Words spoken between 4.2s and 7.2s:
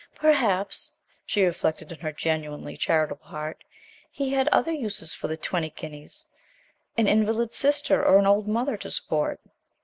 had other uses for the twenty guineas, an